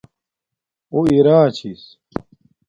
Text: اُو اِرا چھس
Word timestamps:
اُو 0.93 0.99
اِرا 1.09 1.37
چھس 1.57 1.83